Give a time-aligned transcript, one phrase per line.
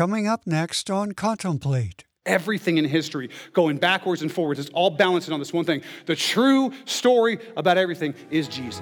[0.00, 2.04] coming up next on Contemplate.
[2.24, 5.82] Everything in history, going backwards and forwards, it's all balancing on this one thing.
[6.06, 8.80] The true story about everything is Jesus.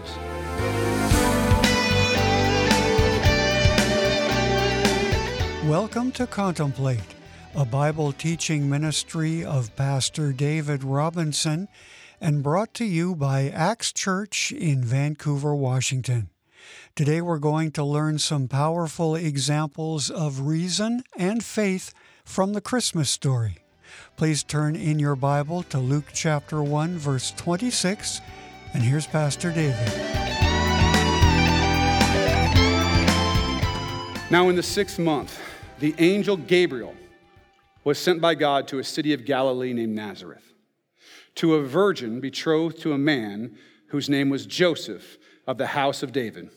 [5.66, 7.00] Welcome to Contemplate,
[7.56, 11.66] a Bible teaching ministry of Pastor David Robinson
[12.20, 16.30] and brought to you by Axe Church in Vancouver, Washington.
[16.98, 21.94] Today we're going to learn some powerful examples of reason and faith
[22.24, 23.58] from the Christmas story.
[24.16, 28.20] Please turn in your Bible to Luke chapter 1, verse 26,
[28.74, 29.86] and here's Pastor David.
[34.28, 35.38] Now, in the sixth month,
[35.78, 36.96] the angel Gabriel
[37.84, 40.52] was sent by God to a city of Galilee named Nazareth,
[41.36, 43.56] to a virgin betrothed to a man
[43.90, 46.50] whose name was Joseph of the house of David.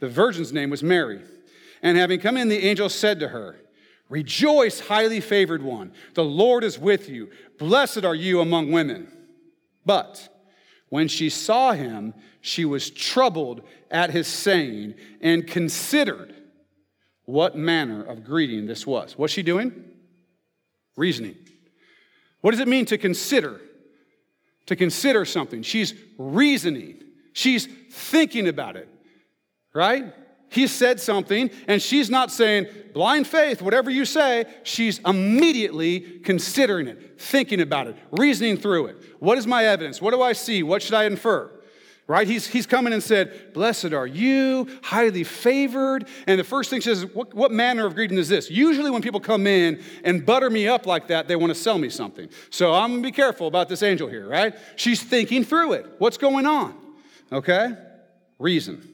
[0.00, 1.20] The virgin's name was Mary.
[1.82, 3.56] And having come in, the angel said to her,
[4.08, 5.92] Rejoice, highly favored one.
[6.14, 7.30] The Lord is with you.
[7.58, 9.10] Blessed are you among women.
[9.86, 10.28] But
[10.88, 16.34] when she saw him, she was troubled at his saying and considered
[17.24, 19.16] what manner of greeting this was.
[19.16, 19.72] What's she doing?
[20.96, 21.36] Reasoning.
[22.40, 23.60] What does it mean to consider?
[24.66, 25.62] To consider something.
[25.62, 28.88] She's reasoning, she's thinking about it
[29.74, 30.14] right?
[30.48, 34.44] He said something, and she's not saying, blind faith, whatever you say.
[34.62, 38.96] She's immediately considering it, thinking about it, reasoning through it.
[39.18, 40.00] What is my evidence?
[40.00, 40.62] What do I see?
[40.62, 41.50] What should I infer?
[42.06, 42.28] Right?
[42.28, 46.06] He's, he's coming and said, Blessed are you, highly favored.
[46.26, 48.50] And the first thing she says, what, what manner of greeting is this?
[48.50, 51.78] Usually, when people come in and butter me up like that, they want to sell
[51.78, 52.28] me something.
[52.50, 54.54] So I'm going to be careful about this angel here, right?
[54.76, 55.86] She's thinking through it.
[55.98, 56.74] What's going on?
[57.32, 57.70] Okay?
[58.38, 58.93] Reason.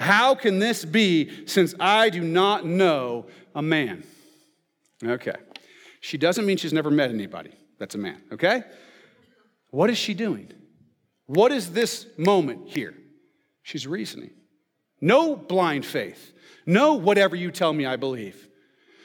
[0.00, 4.02] how can this be since I do not know a man?
[5.04, 5.34] Okay.
[6.00, 8.62] She doesn't mean she's never met anybody that's a man, okay?
[9.68, 10.50] What is she doing?
[11.26, 12.94] What is this moment here?
[13.62, 14.30] She's reasoning.
[15.02, 16.32] No blind faith.
[16.64, 18.48] No whatever you tell me, I believe.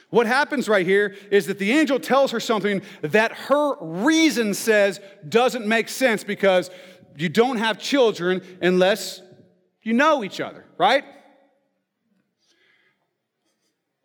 [0.08, 4.98] What happens right here is that the angel tells her something that her reason says
[5.28, 6.70] doesn't make sense because
[7.16, 9.20] you don't have children unless
[9.86, 11.04] you know each other, right?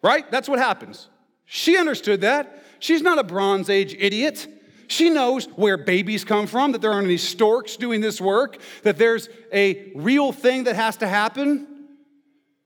[0.04, 0.30] Right?
[0.30, 1.10] That's what happens.
[1.46, 2.64] She understood that.
[2.78, 4.48] She's not a Bronze Age idiot.
[4.88, 9.00] She knows where babies come from, that there aren't any storks doing this work, that
[9.00, 11.88] there's a real thing that has to happen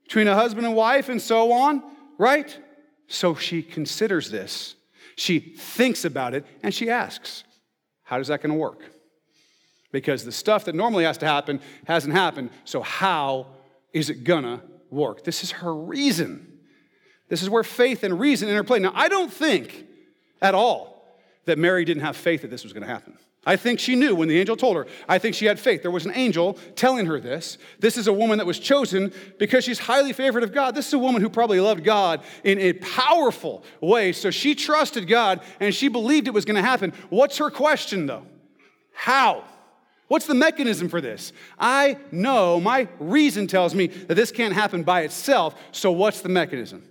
[0.04, 1.84] between a husband and wife, and so on,
[2.18, 2.58] right?
[3.08, 4.76] So she considers this.
[5.16, 7.46] She thinks about it, and she asks,
[8.04, 8.95] How is that going to work?
[9.96, 12.50] Because the stuff that normally has to happen hasn't happened.
[12.66, 13.48] So, how
[13.94, 15.24] is it gonna work?
[15.24, 16.60] This is her reason.
[17.30, 18.80] This is where faith and reason interplay.
[18.80, 19.86] Now, I don't think
[20.42, 23.18] at all that Mary didn't have faith that this was gonna happen.
[23.46, 24.86] I think she knew when the angel told her.
[25.08, 25.82] I think she had faith.
[25.82, 27.58] There was an angel telling her this.
[27.80, 30.76] This is a woman that was chosen because she's highly favored of God.
[30.76, 34.12] This is a woman who probably loved God in a powerful way.
[34.12, 36.92] So she trusted God and she believed it was going to happen.
[37.10, 38.26] What's her question though?
[38.96, 39.44] How?
[40.08, 41.34] What's the mechanism for this?
[41.60, 46.30] I know, my reason tells me that this can't happen by itself, so what's the
[46.30, 46.84] mechanism?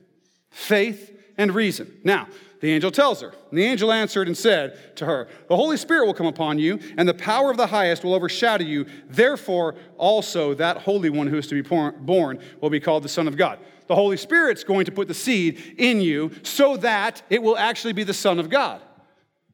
[0.50, 2.00] Faith and reason.
[2.02, 2.26] Now,
[2.60, 6.06] the angel tells her, and the angel answered and said to her, The Holy Spirit
[6.06, 8.86] will come upon you, and the power of the highest will overshadow you.
[9.08, 11.68] Therefore, also that Holy One who is to be
[12.00, 13.58] born will be called the Son of God.
[13.86, 17.92] The Holy Spirit's going to put the seed in you so that it will actually
[17.92, 18.80] be the Son of God.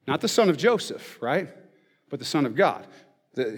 [0.06, 1.48] Not the son of Joseph, right?
[2.08, 2.86] But the Son of God.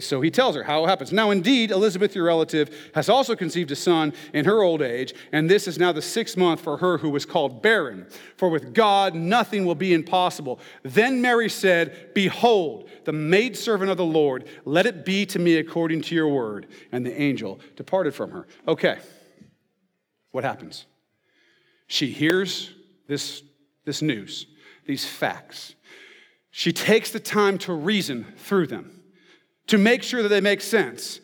[0.00, 1.14] So he tells her how it happens.
[1.14, 5.48] Now, indeed, Elizabeth, your relative, has also conceived a son in her old age, and
[5.48, 8.06] this is now the sixth month for her who was called barren.
[8.36, 10.60] For with God, nothing will be impossible.
[10.82, 16.02] Then Mary said, Behold, the maidservant of the Lord, let it be to me according
[16.02, 16.66] to your word.
[16.92, 18.46] And the angel departed from her.
[18.69, 18.98] Okay,
[20.32, 20.84] what happens?
[21.86, 22.74] She hears
[23.06, 23.42] this,
[23.86, 24.46] this news,
[24.84, 25.74] these facts.
[26.50, 29.01] She takes the time to reason through them
[29.69, 31.20] to make sure that they make sense.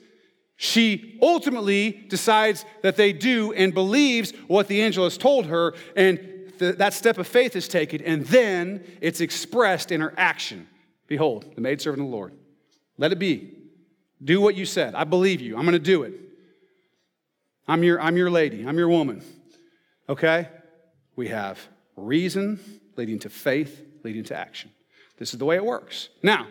[0.56, 5.74] She ultimately decides that they do and believes what the angel has told her.
[5.94, 6.18] And
[6.58, 10.66] the, that step of faith is taken, and then it's expressed in her action.
[11.06, 12.32] Behold, the maidservant of the Lord.
[12.96, 13.54] Let it be.
[14.22, 14.96] Do what you said.
[14.96, 15.56] I believe you.
[15.56, 16.14] I'm going to do it.
[17.68, 18.66] I'm your, I'm your lady.
[18.66, 19.22] I'm your woman.
[20.08, 20.48] Okay?
[21.14, 21.60] We have
[21.96, 22.58] reason
[22.96, 24.72] leading to faith, leading to action.
[25.18, 26.08] This is the way it works.
[26.22, 26.48] Now,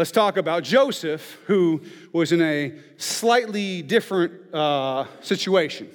[0.00, 5.90] let's talk about Joseph, who was in a slightly different uh, situation.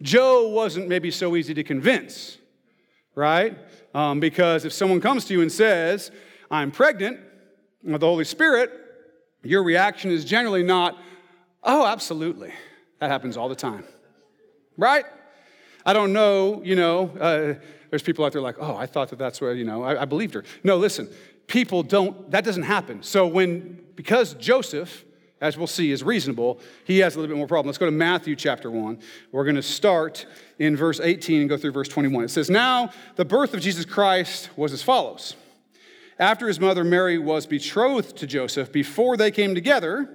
[0.00, 2.38] Joe wasn't maybe so easy to convince,
[3.14, 3.54] right?
[3.94, 6.10] Um, because if someone comes to you and says,
[6.50, 7.20] I'm pregnant
[7.84, 8.72] with the Holy Spirit,
[9.42, 10.96] your reaction is generally not,
[11.62, 12.54] oh, absolutely.
[13.00, 13.84] That happens all the time,
[14.78, 15.04] right?
[15.84, 17.54] I don't know, you know, uh,
[17.90, 20.04] there's people out there like, oh, I thought that that's where, you know, I, I
[20.06, 20.42] believed her.
[20.64, 21.10] No, listen,
[21.52, 23.02] people don't, that doesn't happen.
[23.02, 25.04] So when, because Joseph,
[25.38, 27.66] as we'll see, is reasonable, he has a little bit more problem.
[27.66, 28.98] Let's go to Matthew chapter 1.
[29.32, 30.24] We're going to start
[30.58, 32.24] in verse 18 and go through verse 21.
[32.24, 35.36] It says, Now the birth of Jesus Christ was as follows.
[36.18, 40.08] After his mother Mary was betrothed to Joseph, before they came together,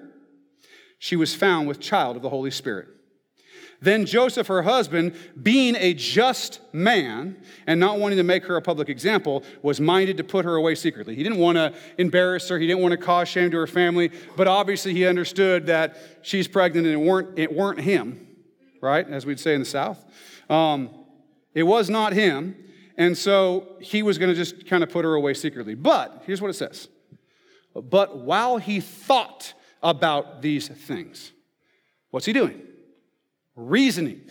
[0.98, 2.88] she was found with child of the Holy Spirit.
[3.80, 7.38] Then Joseph, her husband, being a just man
[7.68, 10.76] and not wanting to make her a public example, was minded to put her away
[10.76, 11.16] secretly.
[11.16, 14.12] He didn't want to embarrass her, he didn't want to cause shame to her family,
[14.36, 18.28] but obviously he understood that she's pregnant and it weren't, it weren't him,
[18.82, 19.08] right?
[19.08, 20.04] As we'd say in the South.
[20.50, 20.90] Um,
[21.54, 22.56] it was not him.
[22.98, 25.76] And so he was going to just kind of put her away secretly.
[25.76, 26.90] But here's what it says
[27.76, 29.54] But while he thought
[29.84, 31.32] about these things,
[32.10, 32.62] what's he doing?
[33.58, 34.22] Reasoning.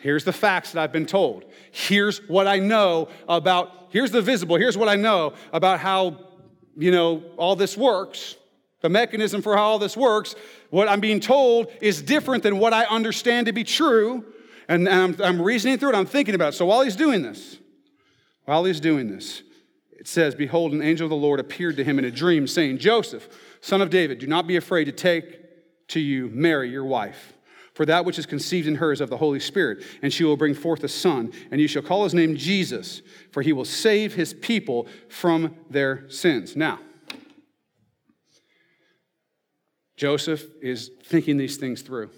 [0.00, 1.44] Here's the facts that I've been told.
[1.72, 6.20] Here's what I know about, here's the visible, here's what I know about how,
[6.76, 8.36] you know, all this works,
[8.82, 10.34] the mechanism for how all this works.
[10.70, 14.24] What I'm being told is different than what I understand to be true.
[14.68, 16.56] And I'm, I'm reasoning through it, I'm thinking about it.
[16.56, 17.58] So while he's doing this,
[18.44, 19.42] while he's doing this,
[19.98, 22.78] it says, Behold, an angel of the Lord appeared to him in a dream, saying,
[22.78, 23.28] Joseph,
[23.62, 27.32] son of David, do not be afraid to take to you Mary, your wife.
[27.78, 30.36] For that which is conceived in her is of the Holy Spirit, and she will
[30.36, 34.14] bring forth a son, and you shall call his name Jesus, for he will save
[34.14, 36.56] his people from their sins.
[36.56, 36.80] Now,
[39.96, 42.10] Joseph is thinking these things through.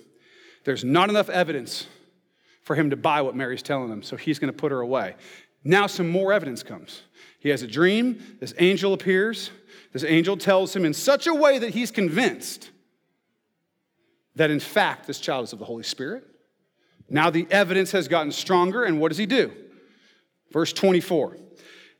[0.64, 1.86] There's not enough evidence
[2.62, 5.14] for him to buy what Mary's telling him, so he's going to put her away.
[5.62, 7.02] Now, some more evidence comes.
[7.38, 9.50] He has a dream, this angel appears.
[9.92, 12.69] This angel tells him in such a way that he's convinced
[14.36, 16.24] that in fact this child is of the Holy Spirit.
[17.08, 19.52] Now the evidence has gotten stronger, and what does he do?
[20.52, 21.36] Verse 24.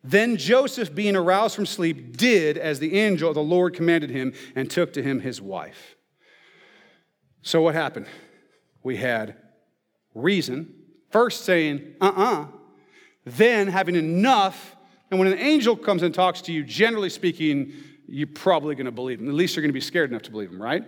[0.02, 4.32] Then Joseph, being aroused from sleep, did as the angel of the Lord commanded him
[4.54, 5.96] and took to him his wife.
[7.42, 8.06] So what happened?
[8.82, 9.36] We had
[10.14, 10.74] reason,
[11.10, 12.46] first saying, uh uh-uh, uh,
[13.26, 14.76] then having enough.
[15.10, 17.72] And when an angel comes and talks to you, generally speaking,
[18.08, 19.28] you're probably going to believe him.
[19.28, 20.84] At least you're going to be scared enough to believe him, right?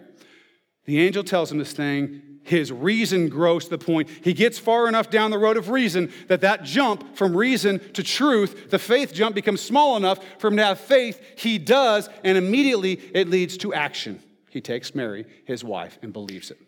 [0.84, 2.22] The angel tells him this thing.
[2.44, 6.12] His reason grows to the point he gets far enough down the road of reason
[6.26, 10.56] that that jump from reason to truth, the faith jump becomes small enough for him
[10.56, 11.22] to have faith.
[11.36, 14.20] He does, and immediately it leads to action.
[14.50, 16.58] He takes Mary, his wife, and believes it.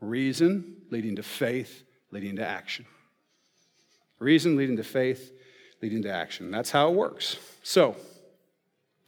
[0.00, 2.84] Reason leading to faith, leading to action.
[4.18, 5.32] Reason leading to faith,
[5.80, 6.50] leading to action.
[6.50, 7.36] That's how it works.
[7.62, 7.96] So,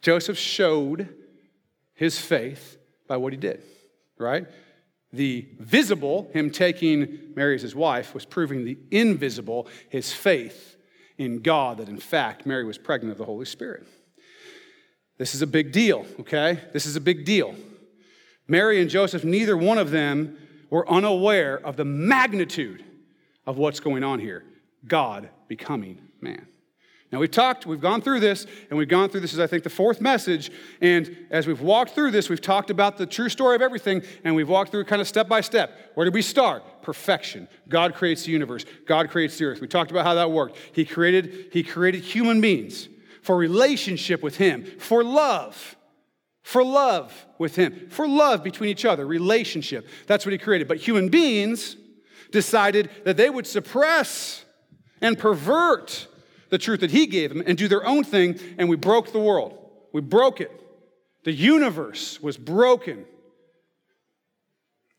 [0.01, 1.07] Joseph showed
[1.93, 2.78] his faith
[3.09, 3.61] by what he did,
[4.17, 4.47] right?
[5.11, 10.77] The visible, him taking Mary as his wife, was proving the invisible, his faith
[11.17, 13.85] in God, that in fact Mary was pregnant of the Holy Spirit.
[15.17, 16.61] This is a big deal, okay?
[16.71, 17.55] This is a big deal.
[18.47, 20.37] Mary and Joseph, neither one of them
[20.69, 22.85] were unaware of the magnitude
[23.45, 24.45] of what's going on here.
[24.87, 26.47] God becoming man.
[27.11, 29.63] Now, we've talked, we've gone through this, and we've gone through this as I think,
[29.63, 30.51] the fourth message.
[30.79, 34.35] And as we've walked through this, we've talked about the true story of everything, and
[34.35, 35.75] we've walked through kind of step by step.
[35.95, 36.83] Where did we start?
[36.83, 37.47] Perfection.
[37.67, 39.59] God creates the universe, God creates the earth.
[39.59, 40.57] We talked about how that worked.
[40.71, 42.89] He created, he created human beings
[43.21, 45.75] for relationship with Him, for love.
[46.41, 49.87] For love with Him, for love between each other, relationship.
[50.07, 50.67] That's what He created.
[50.67, 51.75] But human beings
[52.31, 54.45] decided that they would suppress
[55.01, 56.07] and pervert
[56.49, 59.19] the truth that He gave them and do their own thing, and we broke the
[59.19, 59.57] world.
[59.91, 60.51] We broke it.
[61.23, 63.05] The universe was broken,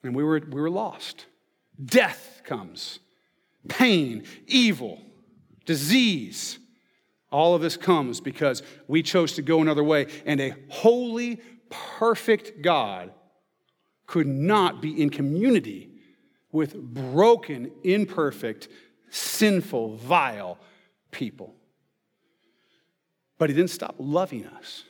[0.03, 1.27] and we were, we were lost.
[1.83, 3.01] Death comes,
[3.69, 5.01] pain, evil,
[5.65, 6.59] disease.
[7.33, 11.41] All of this comes because we chose to go another way, and a holy,
[11.71, 13.13] perfect God
[14.07, 15.89] could not be in community
[16.53, 18.69] with broken, imperfect,
[19.11, 20.59] sinful, vile
[21.11, 21.55] people.
[23.39, 24.85] But he didn't stop loving us.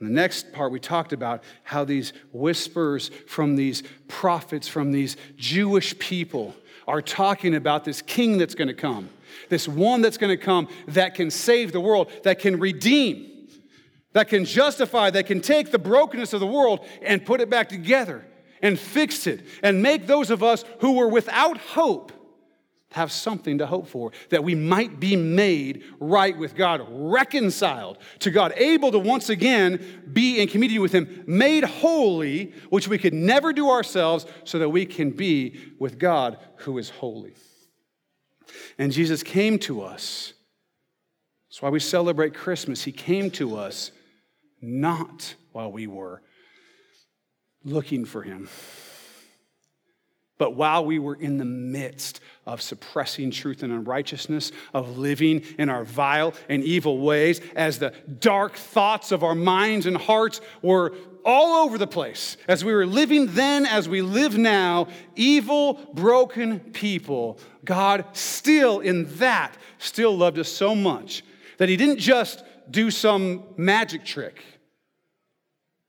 [0.00, 5.16] In the next part, we talked about how these whispers from these prophets, from these
[5.36, 6.56] Jewish people,
[6.88, 9.08] are talking about this king that's going to come,
[9.48, 13.48] this one that's going to come that can save the world, that can redeem,
[14.12, 17.68] that can justify, that can take the brokenness of the world and put it back
[17.68, 18.24] together
[18.60, 22.12] and fix it and make those of us who were without hope
[22.92, 28.30] have something to hope for, that we might be made right with God, reconciled to
[28.30, 33.14] God, able to once again be in community with Him, made holy, which we could
[33.14, 37.34] never do ourselves, so that we can be with God who is holy.
[38.78, 40.34] And Jesus came to us.
[41.48, 42.82] That's why we celebrate Christmas.
[42.82, 43.92] He came to us
[44.60, 46.22] not while we were
[47.64, 48.48] looking for Him
[50.42, 55.68] but while we were in the midst of suppressing truth and unrighteousness, of living in
[55.68, 60.96] our vile and evil ways, as the dark thoughts of our minds and hearts were
[61.24, 66.58] all over the place, as we were living then as we live now, evil, broken
[66.58, 71.22] people, God still, in that, still loved us so much
[71.58, 74.42] that He didn't just do some magic trick.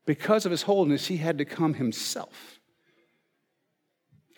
[0.06, 2.53] Because of His holiness, He had to come Himself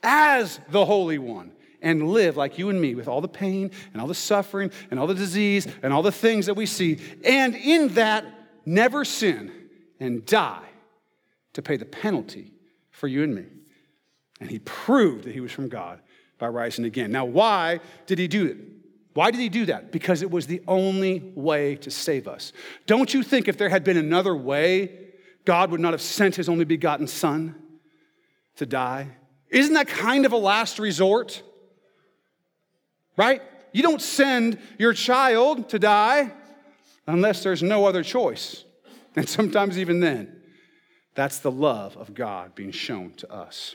[0.06, 1.50] as the Holy One
[1.82, 4.98] and live like you and me with all the pain and all the suffering and
[4.98, 8.24] all the disease and all the things that we see, and in that,
[8.64, 9.52] never sin
[10.00, 10.68] and die
[11.52, 12.52] to pay the penalty
[12.90, 13.44] for you and me.
[14.40, 16.00] And he proved that he was from God
[16.38, 17.10] by rising again.
[17.10, 18.56] Now, why did he do it?
[19.14, 19.92] Why did he do that?
[19.92, 22.52] Because it was the only way to save us.
[22.86, 25.06] Don't you think if there had been another way,
[25.46, 27.54] God would not have sent his only begotten Son
[28.56, 29.08] to die?
[29.50, 31.42] Isn't that kind of a last resort?
[33.16, 33.42] Right?
[33.72, 36.32] You don't send your child to die
[37.06, 38.64] unless there's no other choice.
[39.14, 40.42] And sometimes, even then,
[41.14, 43.74] that's the love of God being shown to us.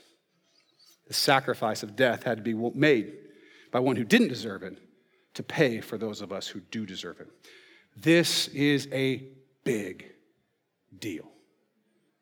[1.07, 3.13] The sacrifice of death had to be made
[3.71, 4.77] by one who didn't deserve it
[5.33, 7.27] to pay for those of us who do deserve it.
[7.97, 9.27] This is a
[9.63, 10.11] big
[10.97, 11.29] deal.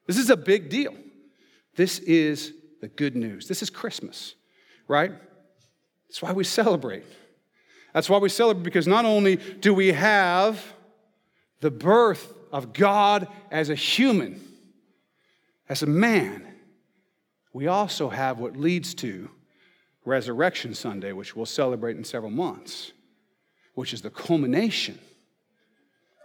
[0.07, 0.93] This is a big deal.
[1.75, 3.47] This is the good news.
[3.47, 4.35] This is Christmas,
[4.87, 5.11] right?
[6.07, 7.03] That's why we celebrate.
[7.93, 10.63] That's why we celebrate because not only do we have
[11.59, 14.41] the birth of God as a human,
[15.67, 16.47] as a man,
[17.53, 19.29] we also have what leads to
[20.05, 22.91] Resurrection Sunday, which we'll celebrate in several months,
[23.75, 24.97] which is the culmination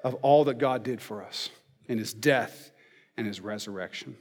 [0.03, 1.51] of all that God did for us
[1.87, 2.71] in his death
[3.17, 4.17] and his resurrection.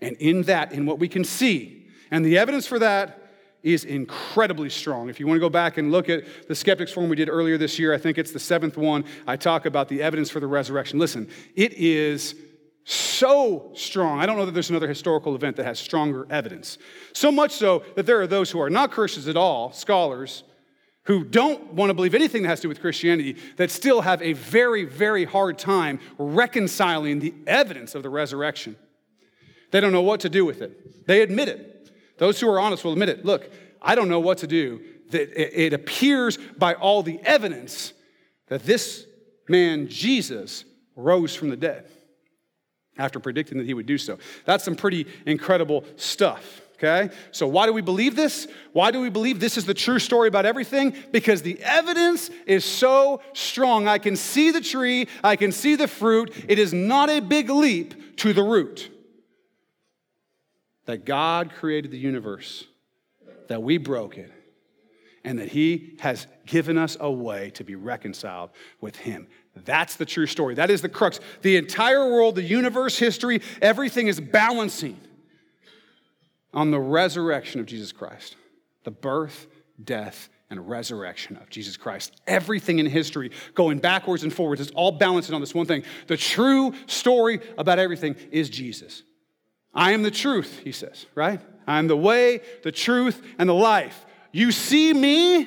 [0.00, 3.18] And in that, in what we can see, and the evidence for that
[3.62, 5.08] is incredibly strong.
[5.08, 7.56] If you want to go back and look at the Skeptics Forum we did earlier
[7.56, 10.46] this year, I think it's the seventh one, I talk about the evidence for the
[10.46, 10.98] resurrection.
[10.98, 12.34] Listen, it is
[12.84, 14.18] so strong.
[14.18, 16.78] I don't know that there's another historical event that has stronger evidence.
[17.12, 20.42] So much so that there are those who are not Christians at all, scholars,
[21.04, 24.20] who don't want to believe anything that has to do with Christianity, that still have
[24.22, 28.76] a very, very hard time reconciling the evidence of the resurrection.
[29.72, 31.06] They don't know what to do with it.
[31.06, 31.90] They admit it.
[32.18, 33.24] Those who are honest will admit it.
[33.24, 33.50] Look,
[33.80, 34.80] I don't know what to do.
[35.10, 37.92] It appears by all the evidence
[38.48, 39.06] that this
[39.48, 40.64] man, Jesus,
[40.94, 41.90] rose from the dead
[42.96, 44.18] after predicting that he would do so.
[44.44, 46.60] That's some pretty incredible stuff.
[46.74, 47.14] Okay?
[47.30, 48.48] So, why do we believe this?
[48.72, 50.94] Why do we believe this is the true story about everything?
[51.12, 53.86] Because the evidence is so strong.
[53.86, 56.44] I can see the tree, I can see the fruit.
[56.48, 58.91] It is not a big leap to the root
[60.86, 62.64] that God created the universe,
[63.48, 64.30] that we broke it,
[65.24, 69.28] and that He has given us a way to be reconciled with Him.
[69.54, 70.54] That's the true story.
[70.54, 71.20] That is the crux.
[71.42, 74.98] The entire world, the universe, history, everything is balancing
[76.54, 78.36] on the resurrection of Jesus Christ,
[78.84, 79.46] the birth,
[79.82, 82.20] death, and resurrection of Jesus Christ.
[82.26, 85.82] Everything in history, going backwards and forwards, is all balancing on this one thing.
[86.08, 89.02] The true story about everything is Jesus.
[89.74, 91.40] I am the truth, he says, right?
[91.66, 94.04] I am the way, the truth, and the life.
[94.32, 95.46] You see me,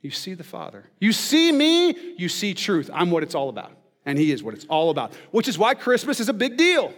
[0.00, 0.84] you see the Father.
[0.98, 2.90] You see me, you see truth.
[2.92, 3.72] I'm what it's all about.
[4.06, 6.92] And he is what it's all about, which is why Christmas is a big deal.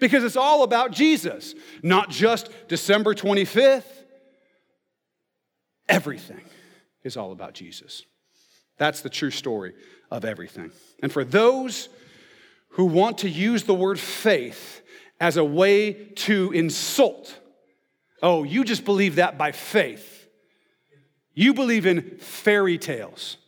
[0.00, 3.84] Because it's all about Jesus, not just December 25th.
[5.88, 6.40] Everything
[7.04, 8.02] is all about Jesus.
[8.78, 9.74] That's the true story
[10.10, 10.72] of everything.
[11.00, 11.88] And for those
[12.70, 14.82] who want to use the word faith
[15.24, 17.34] as a way to insult.
[18.22, 20.28] Oh, you just believe that by faith.
[21.32, 23.38] You believe in fairy tales.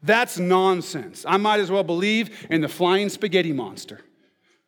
[0.00, 1.24] That's nonsense.
[1.26, 4.00] I might as well believe in the flying spaghetti monster,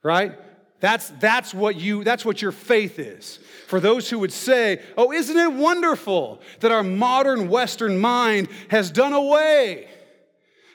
[0.02, 0.36] right?
[0.80, 3.38] That's, that's, what you, that's what your faith is.
[3.68, 8.90] For those who would say, oh, isn't it wonderful that our modern Western mind has
[8.90, 9.88] done away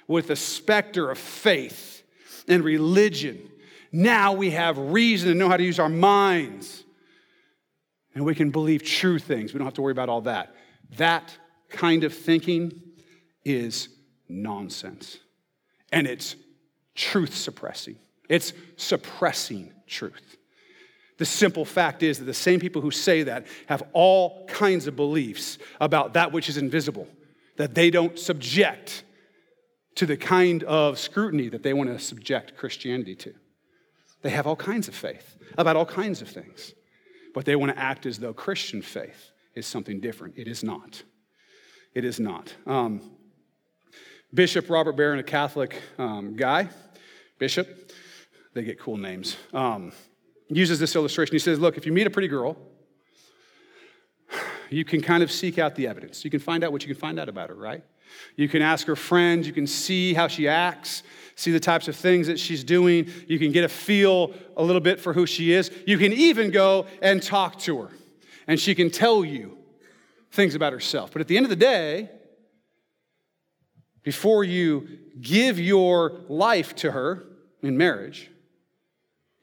[0.07, 2.01] with the specter of faith
[2.48, 3.50] and religion?
[3.91, 6.83] Now we have reason to know how to use our minds.
[8.13, 9.53] And we can believe true things.
[9.53, 10.55] We don't have to worry about all that.
[10.98, 11.36] That
[11.69, 12.81] kind of thinking
[13.45, 13.89] is
[14.27, 15.17] nonsense.
[15.91, 16.36] And it's
[16.95, 17.98] truth suppressing,
[18.29, 20.38] it's suppressing truth.
[21.17, 24.95] The simple fact is that the same people who say that have all kinds of
[24.95, 27.07] beliefs about that which is invisible,
[27.57, 29.03] that they don't subject
[29.95, 33.33] to the kind of scrutiny that they want to subject Christianity to.
[34.21, 36.73] They have all kinds of faith about all kinds of things,
[37.33, 40.35] but they want to act as though Christian faith is something different.
[40.37, 41.03] It is not.
[41.93, 42.53] It is not.
[42.65, 43.01] Um,
[44.33, 46.69] Bishop Robert Barron, a Catholic um, guy,
[47.37, 47.91] bishop,
[48.53, 49.91] they get cool names, um,
[50.47, 51.33] uses this illustration.
[51.33, 52.57] He says, Look, if you meet a pretty girl,
[54.69, 56.23] you can kind of seek out the evidence.
[56.23, 57.83] You can find out what you can find out about her, right?
[58.36, 61.03] You can ask her friends, you can see how she acts,
[61.36, 63.10] see the types of things that she's doing.
[63.27, 65.72] You can get a feel a little bit for who she is.
[65.86, 67.89] You can even go and talk to her,
[68.48, 69.58] and she can tell you
[70.32, 71.12] things about herself.
[71.12, 72.10] But at the end of the day,
[74.03, 74.88] before you
[75.20, 77.25] give your life to her
[77.62, 78.30] in marriage,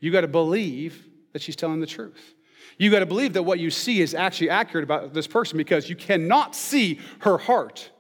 [0.01, 2.35] you got to believe that she's telling the truth.
[2.79, 5.91] You got to believe that what you see is actually accurate about this person because
[5.91, 7.91] you cannot see her heart.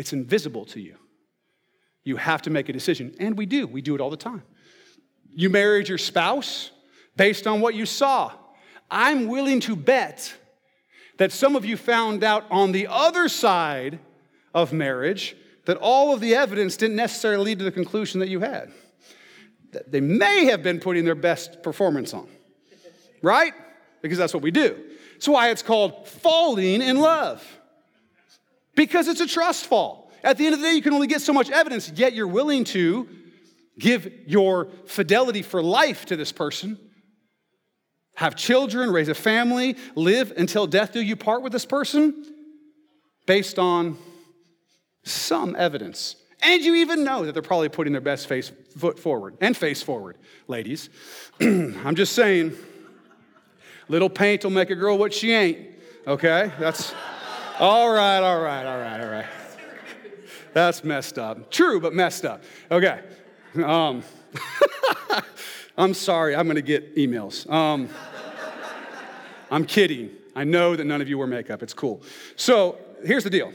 [0.00, 0.96] It's invisible to you.
[2.04, 3.66] You have to make a decision, and we do.
[3.66, 4.42] We do it all the time.
[5.28, 6.70] You married your spouse
[7.16, 8.32] based on what you saw.
[8.90, 10.32] I'm willing to bet
[11.18, 13.98] that some of you found out on the other side
[14.54, 18.40] of marriage that all of the evidence didn't necessarily lead to the conclusion that you
[18.40, 18.72] had.
[19.86, 22.26] They may have been putting their best performance on,
[23.20, 23.52] right?
[24.00, 24.82] Because that's what we do.
[25.12, 27.46] That's why it's called falling in love,
[28.80, 30.10] because it's a trust fall.
[30.24, 32.26] At the end of the day, you can only get so much evidence, yet you're
[32.26, 33.06] willing to
[33.78, 36.78] give your fidelity for life to this person,
[38.14, 42.24] have children, raise a family, live until death do you part with this person
[43.26, 43.98] based on
[45.04, 46.16] some evidence.
[46.40, 49.82] And you even know that they're probably putting their best face foot forward and face
[49.82, 50.16] forward,
[50.48, 50.88] ladies.
[51.40, 52.56] I'm just saying,
[53.88, 55.68] little paint will make a girl what she ain't.
[56.06, 56.50] Okay?
[56.58, 56.94] That's
[57.60, 59.26] all right, all right, all right, all right.
[60.54, 61.50] That's messed up.
[61.50, 62.42] True, but messed up.
[62.70, 63.00] Okay.
[63.62, 64.02] Um,
[65.76, 67.46] I'm sorry, I'm gonna get emails.
[67.50, 67.90] Um,
[69.50, 70.08] I'm kidding.
[70.34, 71.62] I know that none of you wear makeup.
[71.62, 72.02] It's cool.
[72.34, 73.52] So here's the deal.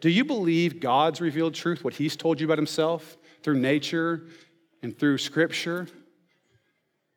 [0.00, 4.22] Do you believe God's revealed truth, what He's told you about Himself through nature
[4.82, 5.88] and through Scripture?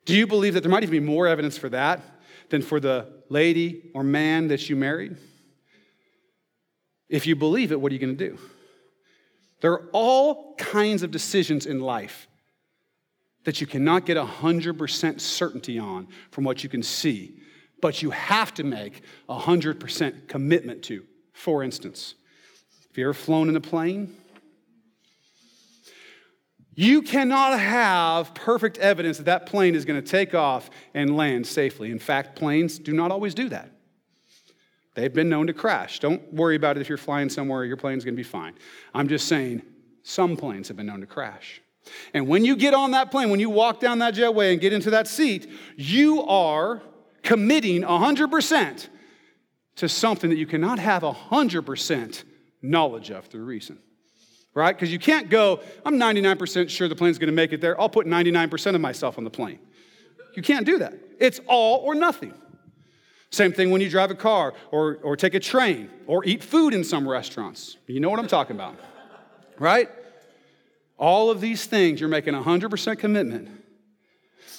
[0.04, 2.02] Do you believe that there might even be more evidence for that
[2.50, 5.16] than for the lady or man that you married?
[7.08, 8.38] If you believe it, what are you going to do?
[9.60, 12.28] There are all kinds of decisions in life
[13.44, 17.38] that you cannot get 100% certainty on from what you can see,
[17.80, 21.04] but you have to make 100% commitment to.
[21.32, 22.14] For instance,
[22.88, 24.14] have you ever flown in a plane?
[26.74, 31.46] You cannot have perfect evidence that that plane is going to take off and land
[31.46, 31.90] safely.
[31.90, 33.70] In fact, planes do not always do that.
[34.96, 36.00] They've been known to crash.
[36.00, 38.54] Don't worry about it if you're flying somewhere, your plane's to be fine.
[38.94, 39.62] I'm just saying,
[40.02, 41.60] some planes have been known to crash.
[42.14, 44.72] And when you get on that plane, when you walk down that jetway and get
[44.72, 46.80] into that seat, you are
[47.22, 48.88] committing 100%
[49.76, 52.24] to something that you cannot have 100%
[52.62, 53.78] knowledge of through reason.
[54.54, 54.74] Right?
[54.74, 57.78] Because you can't go, I'm 99% sure the plane's gonna make it there.
[57.78, 59.58] I'll put 99% of myself on the plane.
[60.34, 60.94] You can't do that.
[61.20, 62.32] It's all or nothing.
[63.30, 66.72] Same thing when you drive a car or, or take a train or eat food
[66.72, 67.76] in some restaurants.
[67.86, 68.76] You know what I'm talking about,
[69.58, 69.90] right?
[70.96, 73.50] All of these things, you're making 100% commitment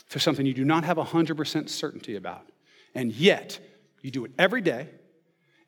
[0.10, 2.47] to something you do not have 100% certainty about.
[2.93, 3.60] And yet,
[4.01, 4.89] you do it every day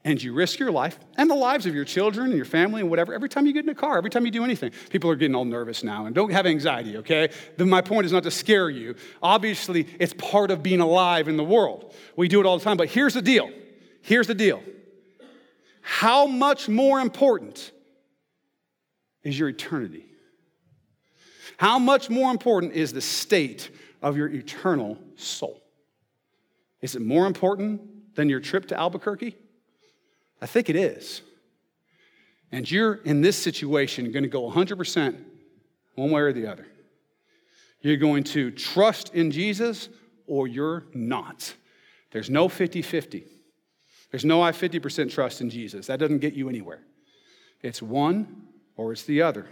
[0.06, 2.90] and you risk your life and the lives of your children and your family and
[2.90, 4.72] whatever every time you get in a car, every time you do anything.
[4.90, 7.30] People are getting all nervous now and don't have anxiety, okay?
[7.58, 8.96] my point is not to scare you.
[9.22, 11.94] Obviously, it's part of being alive in the world.
[12.16, 13.50] We do it all the time, but here's the deal.
[14.02, 14.64] Here's the deal.
[15.82, 17.72] How much more important
[19.24, 20.06] is your eternity?
[21.58, 23.70] How much more important is the state
[24.02, 25.62] of your eternal soul?
[26.82, 29.36] Is it more important than your trip to Albuquerque?
[30.42, 31.22] I think it is.
[32.52, 35.16] and you're in this situation going to go 100%
[35.96, 36.66] one way or the other.
[37.82, 39.90] You're going to trust in Jesus
[40.28, 41.54] or you're not.
[42.12, 43.26] There's no 50 50.
[44.12, 45.88] There's no I 50% trust in Jesus.
[45.88, 46.82] That doesn't get you anywhere.
[47.62, 49.48] It's one or it's the other.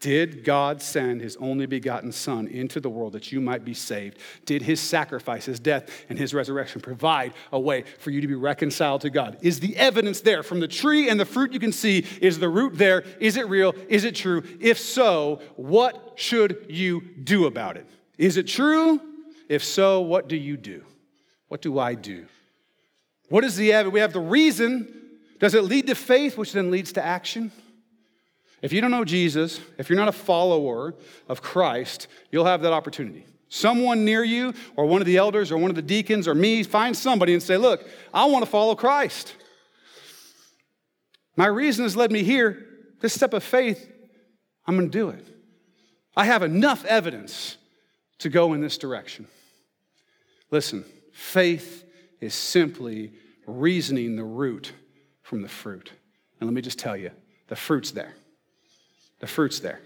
[0.00, 4.18] Did God send his only begotten Son into the world that you might be saved?
[4.44, 8.34] Did his sacrifice, his death, and his resurrection provide a way for you to be
[8.34, 9.38] reconciled to God?
[9.40, 12.04] Is the evidence there from the tree and the fruit you can see?
[12.20, 13.04] Is the root there?
[13.20, 13.74] Is it real?
[13.88, 14.42] Is it true?
[14.60, 17.86] If so, what should you do about it?
[18.18, 19.00] Is it true?
[19.48, 20.84] If so, what do you do?
[21.48, 22.26] What do I do?
[23.30, 23.94] What is the evidence?
[23.94, 24.92] We have the reason.
[25.38, 27.50] Does it lead to faith, which then leads to action?
[28.66, 30.92] If you don't know Jesus, if you're not a follower
[31.28, 33.24] of Christ, you'll have that opportunity.
[33.48, 36.64] Someone near you, or one of the elders, or one of the deacons, or me,
[36.64, 39.36] find somebody and say, Look, I want to follow Christ.
[41.36, 42.66] My reason has led me here.
[43.00, 43.88] This step of faith,
[44.66, 45.24] I'm going to do it.
[46.16, 47.58] I have enough evidence
[48.18, 49.28] to go in this direction.
[50.50, 51.84] Listen, faith
[52.20, 53.12] is simply
[53.46, 54.72] reasoning the root
[55.22, 55.92] from the fruit.
[56.40, 57.12] And let me just tell you,
[57.46, 58.16] the fruit's there.
[59.18, 59.80] The fruit's there,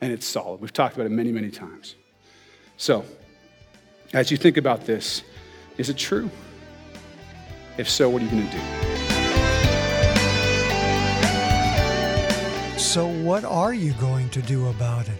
[0.00, 0.60] and it's solid.
[0.60, 1.96] We've talked about it many, many times.
[2.76, 3.04] So,
[4.12, 5.22] as you think about this,
[5.76, 6.30] is it true?
[7.78, 8.62] If so, what are you going to do?
[12.78, 15.18] So, what are you going to do about it?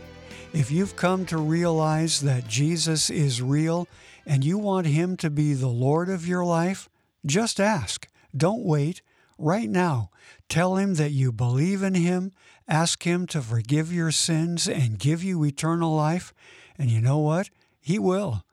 [0.52, 3.86] If you've come to realize that Jesus is real
[4.26, 6.88] and you want Him to be the Lord of your life,
[7.24, 8.08] just ask.
[8.36, 9.02] Don't wait.
[9.38, 10.10] Right now,
[10.50, 12.32] tell Him that you believe in Him
[12.70, 16.32] Ask Him to forgive your sins and give you eternal life,
[16.78, 17.50] and you know what?
[17.80, 18.44] He will.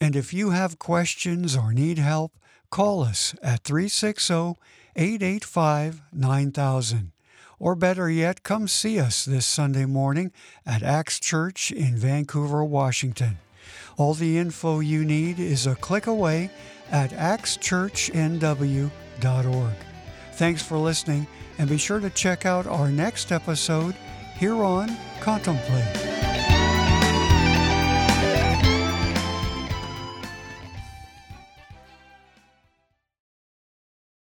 [0.00, 2.32] And if you have questions or need help,
[2.70, 4.56] call us at 360
[4.96, 7.12] 885 9000.
[7.60, 10.32] Or better yet, come see us this Sunday morning
[10.66, 13.38] at Axe Church in Vancouver, Washington.
[13.96, 16.50] All the info you need is a click away
[16.90, 19.91] at axchurchnw.org.
[20.32, 21.26] Thanks for listening
[21.58, 23.94] and be sure to check out our next episode
[24.38, 26.31] here on Contemplate.